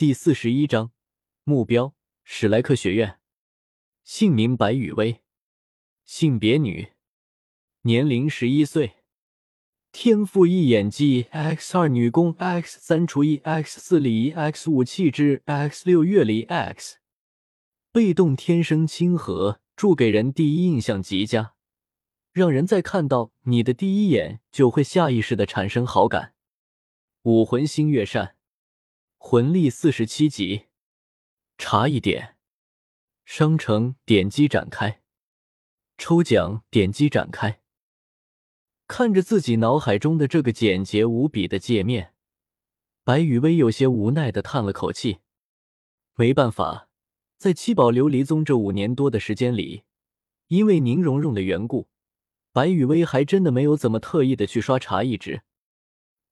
[0.00, 0.92] 第四十一章
[1.44, 1.94] 目标：
[2.24, 3.20] 史莱克学院。
[4.02, 5.20] 姓名：白雨薇，
[6.06, 6.92] 性别：女，
[7.82, 8.92] 年龄：十一岁。
[9.92, 16.96] 天赋一演技，X 二女工，X 三厨艺，X 四礼仪，X 五气质，X 六乐理，X
[17.92, 21.52] 被动天生亲和，助给人第一印象极佳，
[22.32, 26.32] 让人在看到你的第一眼就会下意识的产生好感。
[27.24, 28.36] 武魂星月扇，
[29.22, 30.68] 魂力四十七级。
[31.58, 32.36] 茶一点，
[33.26, 35.02] 商城点击展开，
[35.98, 37.60] 抽奖点击展开。
[38.88, 42.14] 看着自己脑海中的这个简洁无比的界面，
[43.04, 45.18] 白雨薇有些无奈的叹了口气。
[46.14, 46.88] 没办法，
[47.36, 49.84] 在七宝琉璃宗这五年多的时间里，
[50.48, 51.90] 因为宁荣荣的缘故，
[52.52, 55.42] 白雨薇还真的没有怎么特意的去刷茶艺值。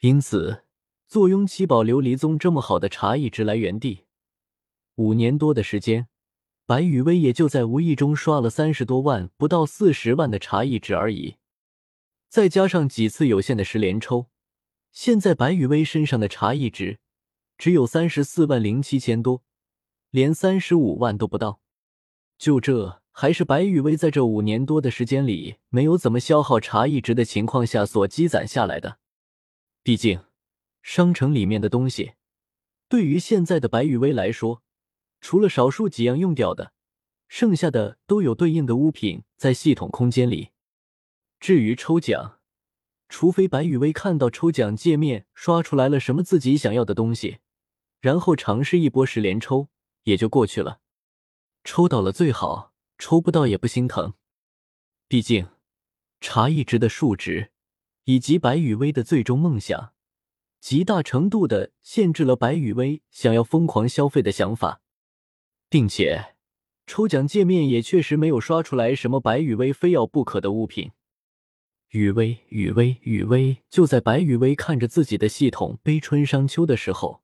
[0.00, 0.63] 因此，
[1.06, 4.04] 坐拥七宝琉璃宗这么好的茶艺值来源地，
[4.96, 6.08] 五年多的时间，
[6.66, 11.36] 白雨薇也就在无意中刷了三十多万，不到四十万的茶艺值而已。
[12.28, 14.28] 再加上几次有限的十连抽，
[14.90, 16.98] 现在白雨薇身上的茶艺值
[17.56, 19.44] 只有三十四万零七千多，
[20.10, 21.60] 连三十五万都不到。
[22.36, 28.98] 就这，还是白雨薇在这五年多的时间里没有怎么消耗茶艺值的情况下所积攒下来的。
[29.84, 30.18] 毕竟，
[30.84, 32.12] 商城里面的东西，
[32.88, 34.62] 对于现在的白雨薇来说，
[35.22, 36.74] 除了少数几样用掉的，
[37.26, 40.50] 剩下的都有对应的物品在系统空间里。
[41.40, 42.38] 至于抽奖，
[43.08, 47.38] 除非白雨薇看到抽奖界面刷出来了什么自己想要的东西，
[48.02, 49.70] 然后尝试一波十连抽，
[50.02, 50.80] 也就过去了。
[51.64, 54.12] 抽到了最好，抽不到也不心疼。
[55.08, 55.48] 毕竟，
[56.20, 57.52] 茶一直的数值
[58.04, 59.93] 以及白雨薇的最终梦想，
[60.64, 64.80] 极大程度的限制了白雨薇想要疯狂消费的想法，
[65.68, 66.36] 并且
[66.86, 70.92] 抽奖界面也确实没有刷出来什么白雨薇非要不可的物品。
[71.90, 73.58] 雨薇，雨薇，雨薇！
[73.68, 77.22] 就在白雨薇看着自己的系统悲春伤秋的时候，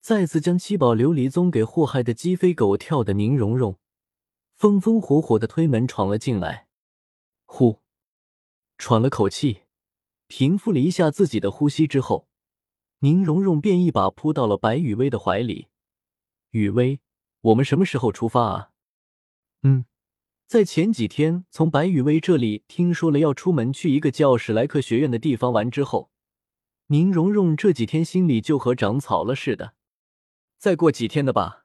[0.00, 3.78] 再次将七宝琉璃宗给祸害的鸡飞狗跳的宁荣荣，
[4.54, 6.68] 风风火火的推门闯了进来。
[7.44, 7.80] 呼，
[8.78, 9.64] 喘了口气，
[10.26, 12.26] 平复了一下自己的呼吸之后，
[13.00, 15.68] 宁荣荣便一把扑到了白雨薇的怀里。
[16.50, 17.00] 雨薇，
[17.40, 18.70] 我们什么时候出发啊？
[19.62, 19.86] 嗯。
[20.46, 26.10] 在前几天从白雨薇这里听说了要出门去一个叫史莱克学院的地方玩之后，
[26.88, 29.74] 宁荣荣这几天心里就和长草了似的。
[30.58, 31.64] 再过几天的吧。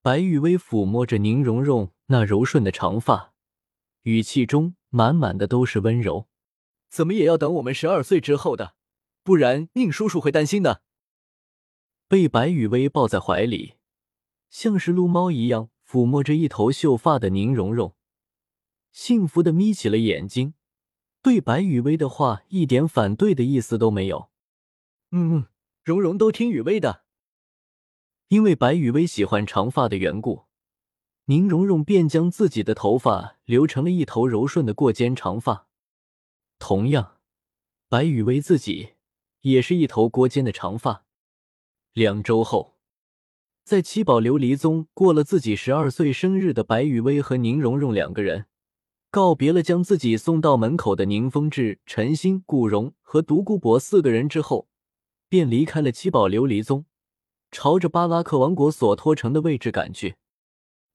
[0.00, 3.34] 白雨薇抚摸着宁荣荣那柔顺的长发，
[4.04, 6.26] 语气中满满的都是温柔。
[6.88, 8.74] 怎么也要等我们十二岁之后的，
[9.22, 10.82] 不然宁叔叔会担心的。
[12.08, 13.74] 被白雨薇抱在怀里，
[14.50, 15.70] 像是撸猫一样。
[15.84, 17.94] 抚摸着一头秀发的宁荣荣，
[18.92, 20.54] 幸福的眯起了眼睛，
[21.20, 24.30] 对白雨薇的话一点反对的意思都没有。
[25.10, 25.46] 嗯嗯，
[25.84, 27.04] 荣荣都听雨薇的。
[28.28, 30.46] 因为白雨薇喜欢长发的缘故，
[31.26, 35.68] 宁荣荣便将自己的头发留成了一头柔顺的过肩长发。
[36.58, 37.18] 同样，
[37.90, 38.94] 白雨薇自己
[39.42, 41.04] 也是一头锅尖的长发。
[41.92, 42.72] 两周后。
[43.64, 48.46] 在七宝琉璃宗过了自己十二岁生日的白雨薇和宁荣荣两个人，
[49.08, 54.66] 告别了将自己送到门口的宁风致、陈星、顾荣和独孤博四个人之后，
[55.28, 56.86] 便离开了七宝琉璃宗，
[57.52, 60.16] 朝着巴拉克王国所托城的位置赶去。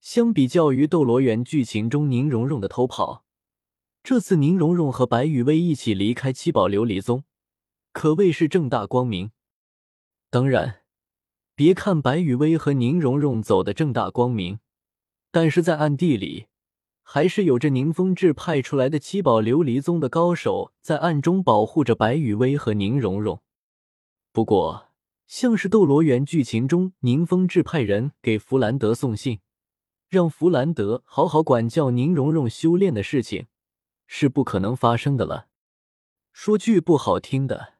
[0.00, 3.24] 相比较于斗罗园剧情中宁荣荣的偷跑，
[4.02, 7.22] 这次宁荣荣和白雨薇一起离开七宝琉璃宗，
[7.92, 9.30] 可谓是正大光明。
[10.30, 10.82] 当然。
[11.54, 14.60] 别看白雨薇和宁荣荣走的正大光明，
[15.32, 16.46] 但是在暗地里，
[17.02, 23.42] 还是有着宁风致派出来的七宝琉璃宗的高手在暗中保护着白雨薇和宁荣荣。
[24.30, 24.90] 不过，
[25.26, 29.40] 像是斗罗园剧情中宁风致派人给弗兰德送信，
[30.08, 33.48] 让弗兰德好好管教宁荣荣修炼的事情，
[34.06, 35.48] 是不可能发生的了。
[36.32, 37.77] 说句不好听的，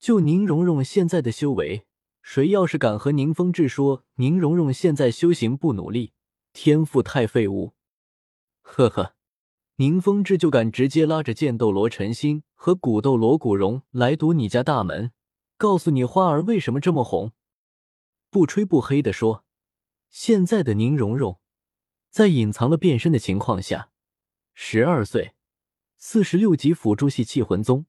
[0.00, 1.86] 就宁荣荣现在的修为。
[2.22, 6.12] 谁要是敢和宁风致说宁荣荣现在修行不努力，
[6.52, 7.72] 天赋太废物，
[8.60, 9.14] 呵呵，
[9.76, 15.12] 宁风致就敢直接拉着剑斗罗陈心和古斗罗古荣来堵你家大门，
[15.56, 17.32] 告诉你花儿为什么这么红。
[18.28, 19.44] 不吹不黑的说，
[20.10, 21.40] 现在的宁荣荣
[22.10, 23.90] 在隐藏了变身的情况下，
[24.52, 25.34] 十二岁，
[25.96, 27.86] 四十六级辅助系器魂宗，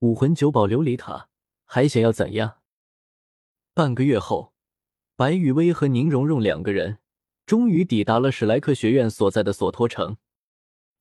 [0.00, 1.27] 武魂九宝琉璃塔，
[1.70, 2.60] 还想要怎样？
[3.74, 4.54] 半个月后，
[5.16, 6.96] 白雨薇和宁荣荣两个人
[7.44, 10.16] 终于抵达了史莱克学院所在的索托城。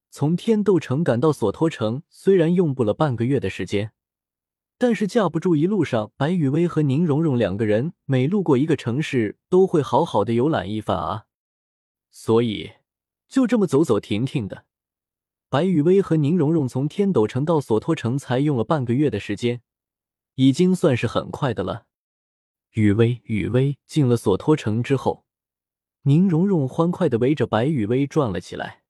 [0.10, 3.94] 从天斗城赶到索托城，虽然用不了半个月的时间，
[4.78, 11.28] 但是架不住一路上白雨薇和宁荣荣两个人每路过一个城市，都会好好的游览一番啊。
[12.12, 12.74] 所以
[13.30, 14.66] 就这么走走停停的，
[15.48, 19.62] 白雨薇和宁荣荣从天斗城到索托城才用了半个月的时间，
[20.38, 21.88] 已经算是很快的了。
[22.74, 25.26] 雨薇，雨薇进了索托城之后，
[26.04, 28.84] 宁荣荣欢快的围着白雨薇转了起来。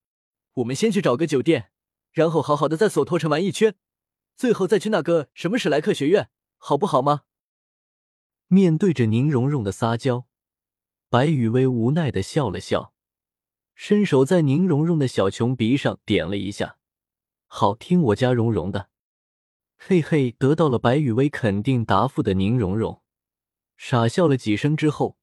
[0.55, 1.71] 我们先去找个酒店，
[2.11, 3.75] 然后好好的在索托城玩一圈，
[4.35, 7.21] 最后再去那个什么史莱克学院，好不好吗？
[8.47, 10.27] 面对着宁荣荣的撒娇，
[11.09, 12.94] 白雨薇无奈的笑了笑，
[13.73, 16.77] 伸手在宁荣荣的小琼鼻上点了一下，
[17.45, 18.89] 好听我家荣荣的，
[19.77, 23.01] 嘿嘿，得到了白雨薇肯定答复的宁荣荣，
[23.77, 25.18] 傻笑了几声之后，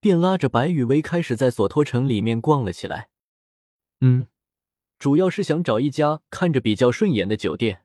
[0.00, 3.08] 便拉着白雨薇开始在索托城里面逛了起来。
[4.00, 4.26] 嗯。
[4.98, 7.82] 主要是想找一家看着比较顺眼的酒店。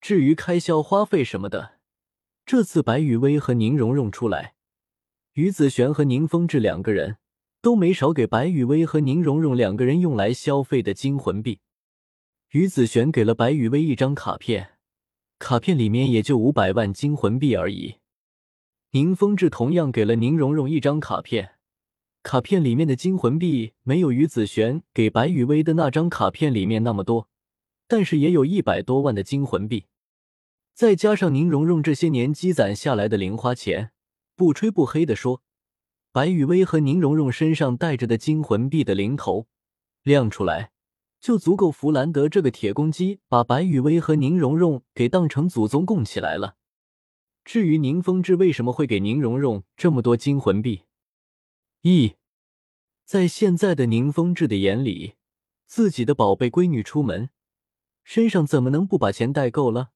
[0.00, 1.80] 至于开销花费什么的，
[2.46, 4.54] 这次白雨薇和宁荣荣出来，
[5.32, 7.16] 于子璇和宁风致两个人
[7.60, 11.58] 都没少给白雨薇和宁荣荣两个人用来消费的金魂币。
[12.50, 14.78] 于子璇给了白雨薇一张卡片，
[15.40, 17.96] 卡片里面也就五百万金魂币而已。
[18.90, 21.52] 宁风致同样给了宁荣荣一张卡片。
[22.22, 27.26] 卡片里面的金魂币没有于子璇给白雨薇的那张卡片里面那么多，
[27.88, 29.86] 但是也有一百多万的金魂币，
[30.74, 33.92] 再加上宁荣荣这些年积攒下来的零花钱，
[34.36, 35.40] 不吹不黑的说，
[36.12, 39.46] 白雨薇和宁荣荣身上带着的金魂币的零头
[40.02, 40.72] 亮出来，
[41.20, 46.56] 就足够弗兰德这个铁公鸡把白雨薇和宁荣荣给当成祖宗供起来了。
[47.44, 50.82] 至于宁风致为什么会给宁荣荣这么多金魂币？
[51.82, 52.14] 一，
[53.04, 55.14] 在现在的宁风致的眼里，
[55.66, 57.30] 自己的宝贝闺女出门，
[58.04, 59.90] 身上怎么能不把钱带够了？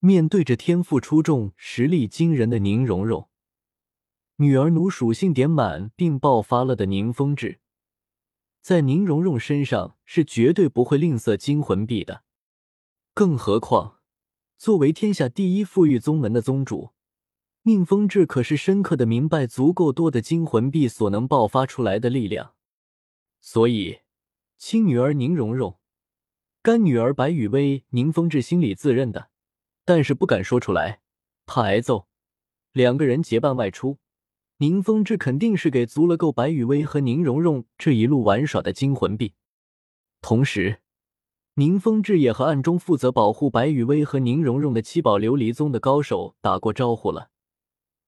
[0.00, 3.28] 面对着天赋出众、实力惊人的宁荣荣，
[4.36, 7.60] 女儿奴属性点满并爆发了的宁风致，
[8.68, 12.22] 在宁荣荣身上是绝对不会吝啬金魂币的。
[13.14, 14.00] 更何况，
[14.58, 16.90] 作为天下第一富裕宗门的宗主。
[17.62, 22.52] 宁风致可是深刻的明白足够多的金魂币所能爆发出来的力量，
[23.40, 24.00] 所以
[24.58, 25.78] 亲女儿宁荣荣、
[26.60, 29.30] 干女儿白雨薇，宁风致心里自认的，
[29.86, 31.00] 但是不敢说出来，
[31.46, 32.06] 怕挨揍。
[32.72, 33.96] 两个人结伴外出，
[34.60, 39.34] 宁风致肯定是给足了够白雨薇和宁荣荣这一路玩耍的金魂币，
[40.20, 40.80] 同时，
[41.54, 47.30] 宁风致也和暗中负责保护白雨薇和宁荣荣的七宝琉璃宗的高手打过招呼了。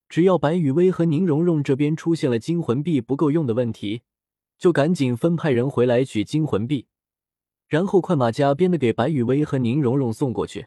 [0.08, 4.02] 只要白雨薇和宁荣荣这边出现了金魂币不够用的问题，
[4.58, 6.88] 就赶紧分派人回来取金魂币，
[7.68, 10.66] 然后快马加鞭的给白雨薇和宁荣荣送过去。